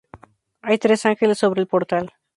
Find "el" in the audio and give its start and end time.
1.61-1.67